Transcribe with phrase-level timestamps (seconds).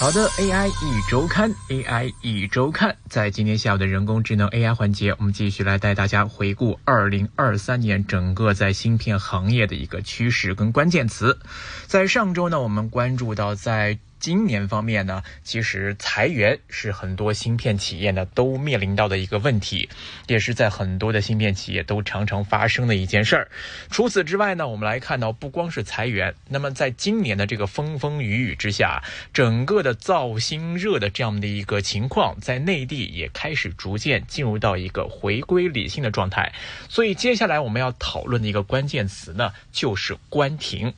[0.00, 11.38] 好的，AI 一周刊，AI 一周刊，在今天下午的人工智能 AI 环节，我们继续来带大家回顾二零二三年整个在芯片行业的一个趋势跟关键词。
[11.86, 13.98] 在上周呢，我们关注到在。
[14.20, 19.88] 今年方面呢，其实裁员是很多芯片企业呢都面临到的一个问题，
[20.26, 23.48] 也是在很多的芯片企业都常常发生的一件事儿。
[23.90, 29.02] 除此之外呢，我们来看到不光是裁员，那么在今年的这个风风雨雨之下，
[29.32, 36.52] 整个的造芯热的这样的一个情况，在内地也开始逐渐进入到一个回归理性的状态。
[36.90, 40.92] 所以接下来我们要讨论的一个关键词呢，就是关停。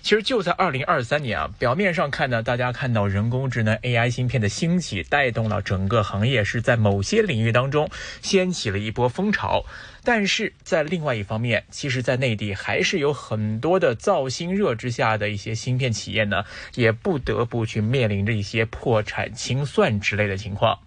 [0.00, 7.90] 其实就在二零二三年啊，表面上看呢，大家看到人工智能 AI 芯片的兴起，带动了整个行业是在某些领域当中
[8.22, 9.64] 掀起了一波风潮。
[10.04, 16.44] 但是在另外一方面，其实，在内地还是有很多的造芯热之下的一些芯片企业呢，
[16.74, 20.78] 也不得不去面临着一些破产清算之类的情况。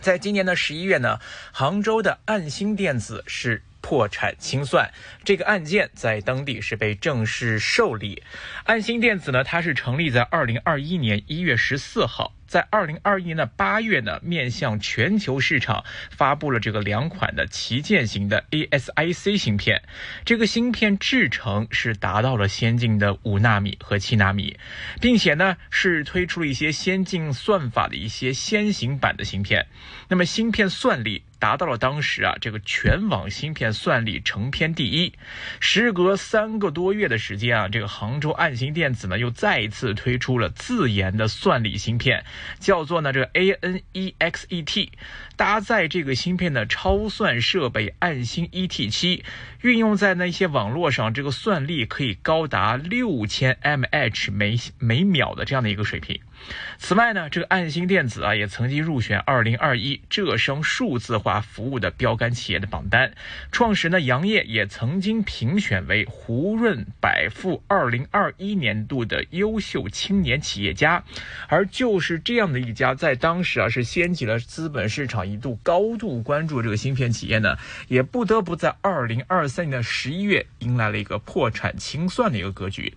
[0.00, 1.18] 在今年的十一月呢，
[1.52, 3.62] 杭州的岸星电子是。
[3.82, 4.90] 破产清算
[5.22, 8.22] 这个案件在当地是被正式受理。
[8.64, 12.32] 安心电子呢，它是成立在二零二一年一月十四号。
[12.46, 19.80] 在二零二一年的八月呢，面向全球市场发布了这个两款的旗舰型的 ASIC 芯片，
[20.26, 24.58] 这个芯片制程是达到了先进的五纳米和七纳米，
[25.00, 29.66] 并且呢是推出了一些先进算法的一些先行版的芯片，
[30.08, 35.12] 那么芯片算力达到了当时啊这个全网芯片算力成片第一。
[35.58, 42.24] 时隔三个多月的时间啊，这个杭州岸星电子呢又再一次推出了自研的算力芯片。
[42.60, 44.90] 叫做呢，这个 ANEXET，
[45.34, 49.24] 搭载这个芯片的超算设备暗星 ET7，
[49.62, 56.20] 运用在那些网络上，这个算力可以高达六千 mH 每每秒的这样的一个水平。
[56.78, 63.12] 此外呢，这个暗星电子啊，也曾经入选二零二一浙商数字化服务的标杆企业的榜单。
[63.50, 71.04] 创始人呢，杨业也曾经评选为胡润百富二零二一年度的优秀青年企业家。
[71.48, 77.56] 而就是这样的一家，在当时啊，是掀起了资本市场一度高度关注这个芯片企业呢，
[77.88, 82.94] 也不得不在二零二三年的十一月迎来了一个破产清算的一个格局。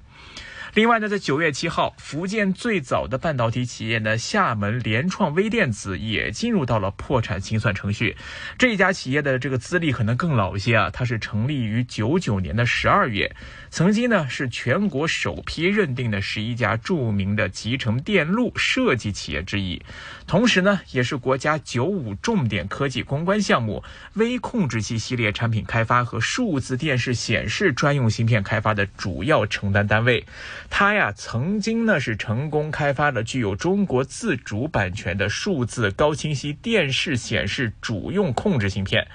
[0.75, 8.18] 另外呢，在九月七号，福建最早的半导体企业呢，厦门联创微电子也进入到了破产清算程序。
[8.58, 13.34] 这家企业的这个资历可能更老一些啊，它是成立于九九年的十二月，
[13.69, 19.81] 曾经呢是全国首批认定的十一家著名的集成电路设计企业之一，
[20.28, 23.81] 同时呢，也是国家九五重点科技攻关项目
[24.16, 30.25] 微控制器系列产品开发和数字电视显示专用芯片开发的主要承担单位。
[30.70, 39.08] 它呀，曾经呢是成功开发了具有中国自主版权的数字高清晰电视显示主用控制芯片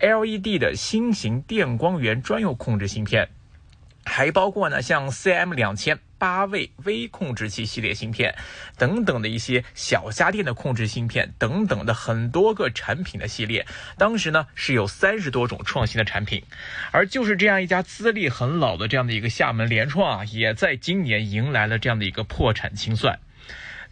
[0.00, 3.28] ，LED 的新型电光源专用控制芯片，
[4.04, 8.34] 还包括呢像 CM 两千八位微控制器系列芯片
[8.78, 13.66] 等等的一些小家电的控制芯片等等的很多个产品的系列，
[13.98, 16.42] 当时呢是有三十多种创新的产品，
[16.92, 23.18] 而就是这样一家资历很老的这样的一个厦门联创啊，也在今年迎来了这样的一个破产清算。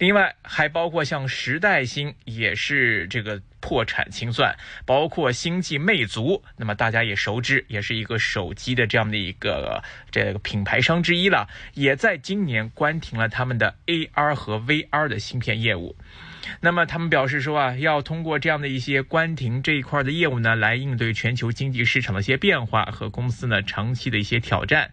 [0.02, 4.52] 另外还包括像时代星也是这个破产清算，
[4.84, 9.80] 包括星际魅族，那么大家也熟知，也是一个手机的这样的一个
[10.10, 15.94] 这个品牌商之一了，也在今年关停了他们的 AR 和 VR 的芯片业务。
[16.60, 24.90] 那么他们表示说啊，要通过这样的一些关停这一块的业务呢，来应对全球经济市场的一些变化和公司呢长期的一些挑战。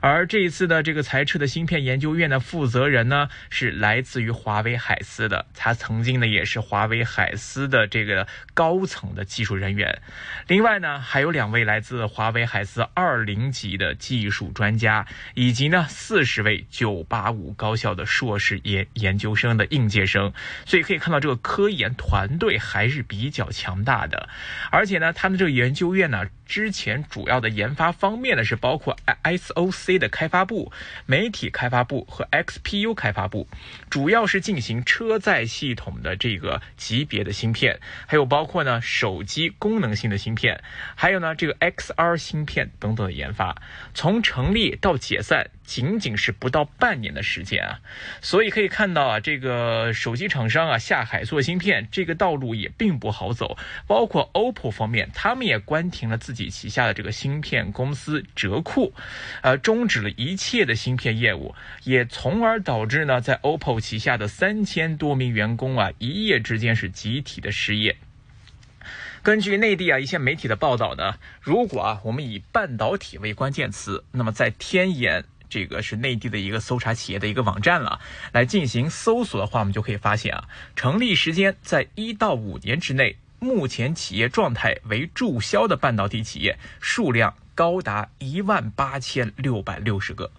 [0.00, 10.00] 而这一次的这个裁撤的芯片研究院的负责人呢，是来自于华为海思的，他曾经呢也是华为海思的这个高层的技术人员。
[10.46, 20.32] 另外呢，还有两位来自华为海思二零级的技术专家，以及呢四十位九八五高校的硕士研研究生的应届生。
[20.64, 20.82] 所以。
[20.92, 24.28] 可以看到，这个科研团队还是比较强大的，
[24.70, 28.94] 而且呢，他们这个研究院呢，之前主要的研发方面呢，是包括
[29.24, 30.70] SOC 的开发部、
[31.06, 33.48] 媒体开发部和 XPU 开发部，
[33.88, 40.62] 主要是进行车载系统的这个级别的芯片，还有包括呢手机功能性的芯片，
[40.94, 43.56] 还有呢这个 XR 芯片等等的研发。
[43.94, 45.48] 从成立到解散。
[45.64, 47.78] 仅仅是不到半年的时间啊，
[48.20, 53.56] 所以可以看到啊，这个手机厂商啊下海做芯片，这个道路也并不好走。
[53.86, 58.92] 包括 OPPO 方面，他们也关停了自己旗下的这个芯片公司哲库，
[59.42, 61.54] 呃，终止了一切的芯片业务，
[61.84, 67.96] 也从而导致呢，在 OPPO 旗下的三千多名员工啊，一夜之间是集体的失业。
[69.22, 78.00] 根据内地啊一些媒体的报道呢，如果啊我们以半导体为关键词，那么在天眼这个是内地的一个搜查企业的一个网站了，
[78.32, 90.30] 来进行搜索的话，我们就可以发现啊，成立时间在一到五年之内，目前企业状态为注销的半导体企业数量高达一万八千六百六十个。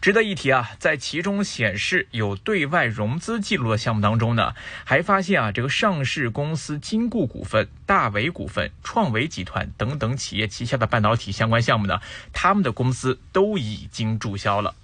[0.00, 12.00] 值得一提啊，在其中显示有对外融资记录的项目当中呢，还发现啊，这个上市公司金固股份、大伟股份、创维集团等等企业旗下的半导体相关项目呢，
[12.32, 14.74] 他们的公司都已经注销了。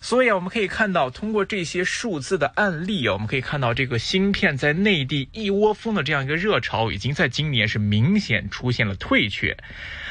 [0.00, 9.56] 所以啊，我们可以看到，通过这些数字的案例啊，我们可以看到这个芯片在内地一窝蜂的这样一个热潮，已经在今年是明显出现了退却。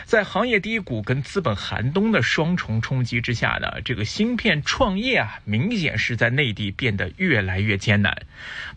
[0.06, 8.26] 在行业低谷跟资本寒冬的双重冲击之下呢，这个芯片创业啊，明显是在内地变得越来越艰难。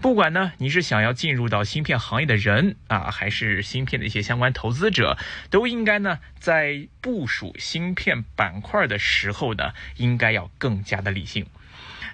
[0.00, 5.16] 不管呢，你是想要进入到芯片行业的人啊，还是芯片的一些相关投资者，
[5.50, 11.46] 都应该呢，在部署芯片板块的时候呢，应该要更加的理性。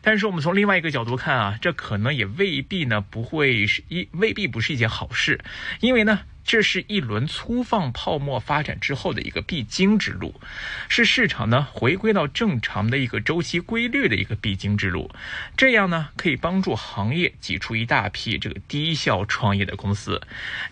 [0.03, 5.41] 但是我们从另外一个角度看啊，这可能也未必呢，不会是一未必不是一件好事，
[5.81, 6.21] 因为呢。
[6.47, 10.41] 这是一轮粗放泡沫发展之后的一个必经之路，
[10.89, 15.11] 是市场呢回归到正常的一个周期规律的一个必经之路。
[15.57, 20.23] 这样呢可以帮助行业挤出一大批这个低效创业的公司。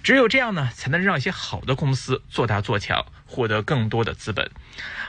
[0.04, 4.48] 只有这样呢，才能让一些好的公司做大做强，获得更多的资本。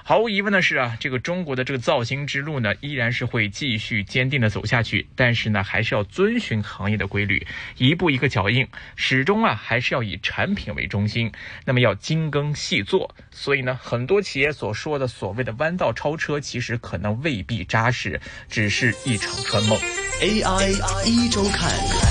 [0.04, 5.08] 毫无疑问的是啊，这个中国的这个造星之路呢，依然是会继续坚定的走下去。
[5.16, 7.46] 但是呢，还是要遵循行业的规律，
[7.78, 11.32] 一步一个脚印，始终啊，还是要以产品为中心。
[11.66, 13.16] 那么要精耕细作。
[13.32, 19.78] 所以呢，很多企业所说的所谓的弯道超车，其实可能未必扎实，只是一场春梦。
[20.22, 22.05] AI 一周看。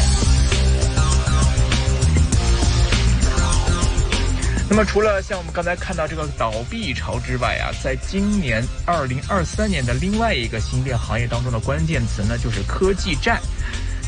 [4.66, 13.40] 那么，除了像我们刚才看到这个倒闭潮之外啊，在今年二零二三年的另外一个芯片行业当中的关键词呢，就是科技战。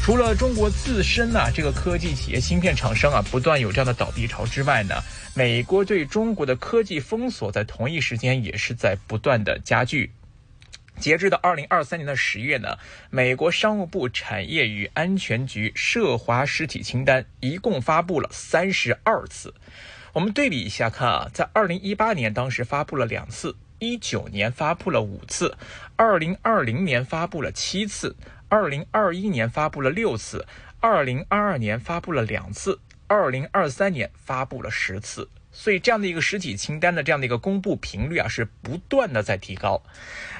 [0.03, 4.95] 除了中国自身呢，这个科技企业芯片厂商啊，不断有这样的倒闭潮之外呢，
[5.35, 10.11] 美国对中国的科技封锁在同一时间也是在不断的加剧。
[10.99, 12.79] 截至到二零二三年的十月呢，
[13.11, 19.53] 美国商务部产业与安全局涉华实体清单一共发布了三十二次。
[20.17, 25.55] 我们对比一下看啊，在二零一八年当时发布了两次，一九年发布了五次，
[25.95, 28.17] 二零二零年发布了七次，
[28.49, 30.47] 二零二一年发布了六次，
[30.81, 35.29] 二零二二年发布了两次，二零二三年发布了十次。
[35.53, 39.83] 所以这样的一个实体清单的这样的一个公布频率啊，是不断的在提高。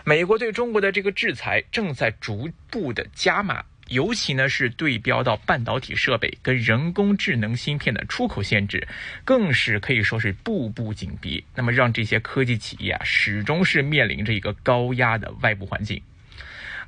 [0.07, 3.67] 美国对中国的这个制裁正在逐步的加码。
[3.89, 8.87] 尤其呢是对标到半导体设备跟人工智能芯片的出口限制，
[9.25, 11.45] 更是可以说是步步紧逼。
[11.55, 16.03] 那么让这些科技企业啊始终是面临着一个高压的外部环境。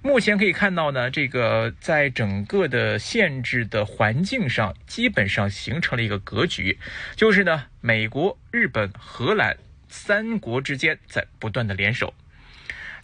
[0.00, 6.78] 目前可以看到呢，这个在整个的限制的环境上，基本上形成了一个格局，
[7.16, 9.56] 就是呢美国、日本、荷兰
[9.88, 12.14] 三国之间在不断的联手。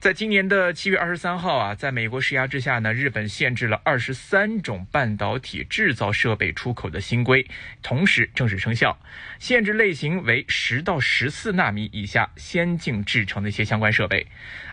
[0.00, 7.46] 在今年的七月二十三号啊，在美国施压之下呢，日本限制了二十三种半导体制造设备出口的新规，
[7.82, 8.98] 同时正式生效。
[9.38, 14.26] 限制类型为十到十四纳米以下先进制成的一些相关设备。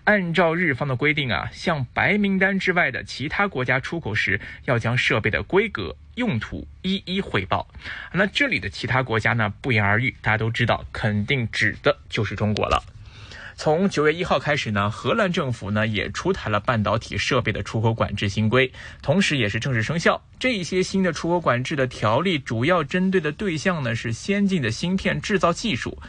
[0.03, 7.69] 按照日方的规定啊，向白名单之外的其他国家出口时，要将设备的规格、用途一一汇报。
[8.11, 12.83] 那这里的其他国家呢，不言而喻，大家都知道，肯定指的就是中国了。
[13.63, 20.19] 从九月一号开始呢，荷兰政府呢也出台了半导体设备的出口管制新规，同时也是正式生效。
[20.41, 25.99] 这些新的出口管制的条例主要针对的对象呢是先进的芯片制造技术，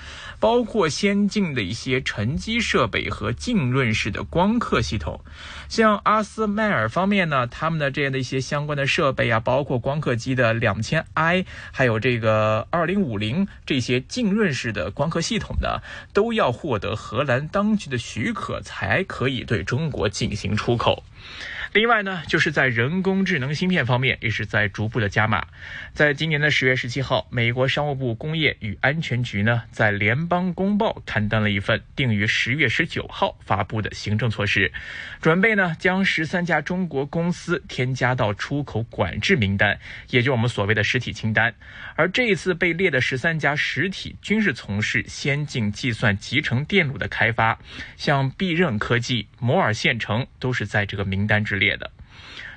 [0.40, 5.20] 包括先进的一些沉积设备和浸润式的光刻系统。
[5.68, 15.82] 像阿斯麦尔方面呢，他们的这样的一些相关的设备啊，包括光刻机的两千 I，还有这个二零五零这些浸润式的光刻系统的，
[16.14, 21.04] 都要获得荷兰当局的许可才可以对中国进行出口。
[21.72, 25.46] 另外呢，就是在人工智能芯片方面，也是在逐步的加码。
[25.94, 34.70] 在今年的十月十七号，美国商务部工业与安全局呢，在联邦公报刊登了一份定于十月十九号发布的行政措施，
[35.22, 41.54] 准备呢将十三家中国公司添加到出口管制名单，也就是我们所谓的实体清单。
[41.96, 47.58] 而这一次被列的十三家实体，均是从事先进计算集成电路的开发，
[47.96, 51.90] 像必任科技、摩尔县城都是在这个名单之列的。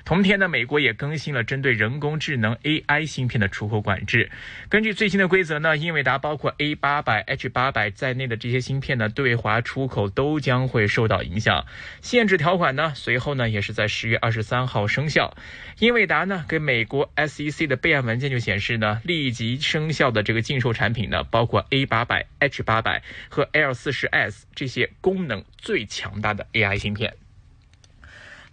[0.06, 4.30] 同天呢，美国也更新了针对人工智能 AI 芯片的出口管制。
[4.68, 11.66] 根据最新的规则呢，英伟达包括 A 八百、H 八百在内的这些芯片呢，对华出口都将会受到影响。
[12.02, 15.36] 限制条款呢，随后呢也是在十月二十三号生效。
[15.80, 27.12] 英伟达呢，给美国 SEC 的备案文件就显示呢，立即生效的这个禁售产品呢，包括 A 八百、H 八百和 L 四十 S 这些功能最强大的 AI 芯片。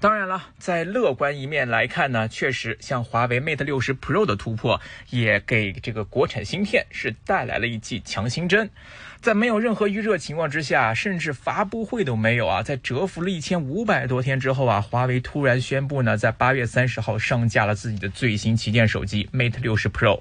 [0.03, 4.81] 当然了，在乐观一面来看呢，确实像华为 Mate 六十 Pro 的突破，
[5.11, 8.69] 也给这个国产芯片是带来了一剂强心针。
[9.21, 20.19] 在没有任何预热情况之下，甚至发布会都没有啊，在蛰伏了一千五百多天之后啊，华为突然宣布呢，在八月三十号上架了自己的最新旗舰手机 Mate 六十 Pro。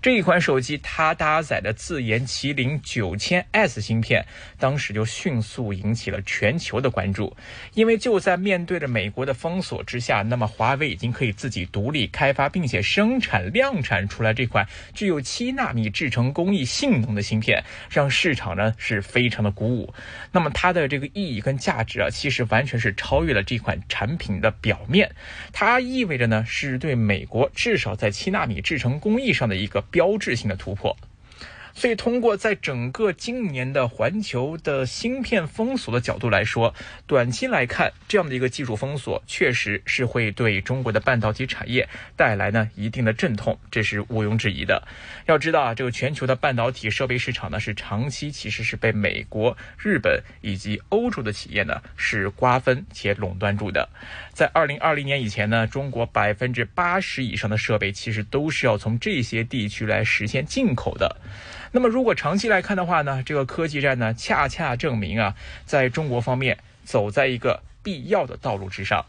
[0.00, 4.24] 这一款手机它搭载的自研麒麟九千 S 芯片，
[4.58, 7.36] 当时就迅速引起了全球的关注，
[7.74, 17.60] 因为就在面对着美国国的封锁之下，那么华为已经可以自己独立开发并且生产量产出来这款具有七纳米制程工艺性能的芯片，
[17.90, 19.92] 让市场呢是非常的鼓舞。
[20.30, 25.10] 那么它的这个意义跟价值啊，其实完全是超越了这款产品的表面。
[25.52, 30.96] 它意味着呢，是对美国至少在七纳米制程工艺上的一个标志性的突破。
[31.78, 36.74] 所以，通过在整个今年的环球的芯片封锁的角度来说，
[37.06, 44.82] 短期来看，这样的一个技术封锁确实是会对中国的半导体产业带来呢一定的阵痛，这是毋庸置疑的。
[45.26, 53.88] 要知道啊，这个全球的半导体设备市场呢是长期其实是被美国、日本以及欧洲的企业呢是瓜分且垄断住的。
[54.34, 61.20] 在二零二零年以前呢，中国百分之八十以上的设备其实都是要从这些地区来实现进口的。
[61.72, 65.34] 那么，如果长期来看的话呢，这个科技战呢，恰恰证明啊，
[65.64, 69.06] 在中国方面走在一个必要的道路之上，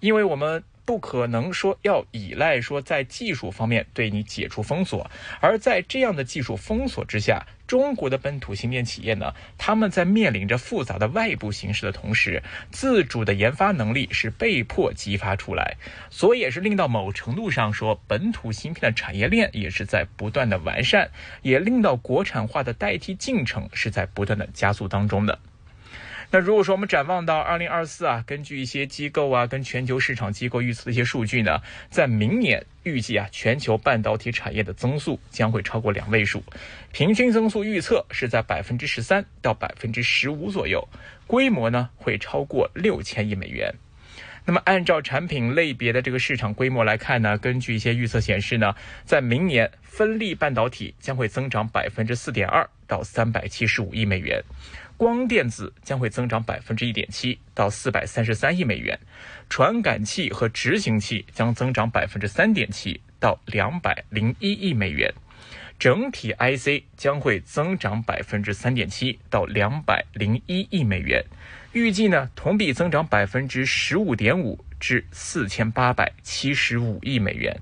[0.00, 0.62] 因为我们。
[0.88, 15.76] 不可能说要依赖说在技术方面对你解除封锁，而在这样的技术封锁之下，中国的本土芯片企业呢，他们在面临着复杂的外部形势的同时，自主的研发能力是被迫激发出来，
[16.08, 21.10] 所以也是令到某程度上说，本土芯片的产业链也是在不断的完善，
[21.42, 25.38] 也令到国产化的代替进程是在不断的加速当中的。
[26.30, 36.44] 那如果说我们展望到二零二四啊，根据一些机构啊跟全球市场机构预测的一些数据呢，在明年预计啊，全球半导体产业的增速将会超过两位数，
[36.92, 40.86] 平均增速预测是在百分之十三到百分之十五左右，
[41.26, 43.74] 规模呢会超过六千亿美元。
[44.44, 48.74] 那么按照产品类别的这个市场规模来看呢，根据一些预测显示呢，
[49.06, 54.42] 在明年分立半导体将会增长百分之四点二到三百七十五亿美元。
[54.98, 58.98] 光电子将会增长百分之一点七到四百三十三亿美元，
[59.48, 65.14] 传感器和执行器将增长百分之三点七到两百零一亿美元，
[65.78, 71.24] 整体 IC 将会增长百分之三点七到两百零一亿美元，
[71.72, 77.56] 预计呢同比增长百分之十五点五至四千八百七十五亿美元。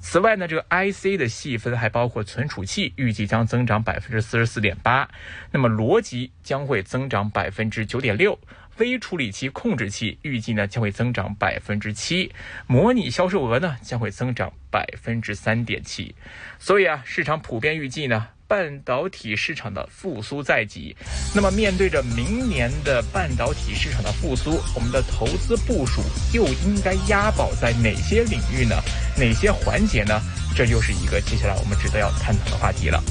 [0.00, 5.08] 此外呢，这个 IC 的细分还包括存储器，预计将增长百分之四十四点八，
[5.50, 8.38] 那么逻辑将会增长百分之九点六，
[8.78, 12.32] 微处理器控制器预计呢将会增长百分之七，
[12.66, 16.14] 模拟销售额呢将会增长百分之三点七，
[16.58, 18.28] 所以啊，市场普遍预计呢。
[18.52, 20.94] 半导体市场的复苏在即，
[21.34, 26.02] 那么面对着明年的半导体市场的复苏，我们的投资部署
[26.34, 28.76] 又应该押宝在哪些领域呢？
[29.16, 30.20] 哪些环节呢？
[30.54, 33.02] 这就是一个接下来我们值得要探讨的话题了。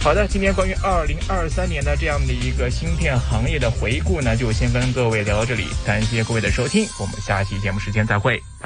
[0.00, 8.40] 好的，今天关于二零二三年的这样的一个芯片行业的回顾呢，就先跟各位聊到这里，感谢各位的收听，我们下期节目时间再会。